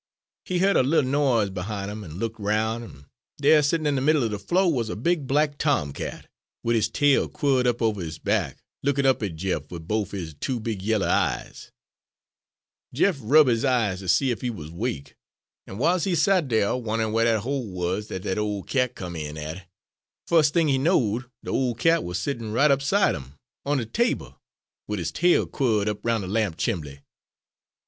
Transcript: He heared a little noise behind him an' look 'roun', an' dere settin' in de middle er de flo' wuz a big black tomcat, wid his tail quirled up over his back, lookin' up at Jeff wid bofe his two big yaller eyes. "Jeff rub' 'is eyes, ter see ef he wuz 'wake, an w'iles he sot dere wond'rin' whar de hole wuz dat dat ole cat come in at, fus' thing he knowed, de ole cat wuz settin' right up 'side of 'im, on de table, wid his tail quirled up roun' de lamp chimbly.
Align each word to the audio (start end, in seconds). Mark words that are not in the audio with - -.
He 0.45 0.57
heared 0.57 0.77
a 0.77 0.81
little 0.81 1.07
noise 1.11 1.51
behind 1.51 1.91
him 1.91 2.03
an' 2.03 2.17
look 2.17 2.39
'roun', 2.39 2.81
an' 2.81 3.05
dere 3.39 3.61
settin' 3.61 3.85
in 3.85 3.93
de 3.93 4.01
middle 4.01 4.23
er 4.23 4.29
de 4.29 4.39
flo' 4.39 4.67
wuz 4.67 4.85
a 4.89 4.95
big 4.95 5.27
black 5.27 5.59
tomcat, 5.59 6.27
wid 6.63 6.75
his 6.75 6.89
tail 6.89 7.29
quirled 7.29 7.67
up 7.67 7.83
over 7.83 8.01
his 8.01 8.17
back, 8.17 8.63
lookin' 8.81 9.05
up 9.05 9.21
at 9.21 9.35
Jeff 9.35 9.69
wid 9.69 9.87
bofe 9.87 10.09
his 10.09 10.33
two 10.33 10.59
big 10.59 10.81
yaller 10.81 11.05
eyes. 11.05 11.71
"Jeff 12.91 13.17
rub' 13.21 13.47
'is 13.47 13.63
eyes, 13.63 13.99
ter 13.99 14.07
see 14.07 14.31
ef 14.31 14.41
he 14.41 14.49
wuz 14.49 14.71
'wake, 14.71 15.15
an 15.67 15.75
w'iles 15.75 16.05
he 16.05 16.15
sot 16.15 16.47
dere 16.47 16.75
wond'rin' 16.75 17.11
whar 17.11 17.25
de 17.25 17.39
hole 17.39 17.67
wuz 17.67 18.07
dat 18.07 18.23
dat 18.23 18.39
ole 18.39 18.63
cat 18.63 18.95
come 18.95 19.15
in 19.15 19.37
at, 19.37 19.67
fus' 20.25 20.49
thing 20.49 20.67
he 20.67 20.79
knowed, 20.79 21.29
de 21.43 21.51
ole 21.51 21.75
cat 21.75 22.03
wuz 22.03 22.15
settin' 22.15 22.51
right 22.51 22.71
up 22.71 22.81
'side 22.81 23.13
of 23.13 23.21
'im, 23.21 23.33
on 23.67 23.77
de 23.77 23.85
table, 23.85 24.41
wid 24.87 24.97
his 24.97 25.11
tail 25.11 25.45
quirled 25.45 25.87
up 25.87 26.03
roun' 26.03 26.21
de 26.21 26.27
lamp 26.27 26.57
chimbly. 26.57 27.01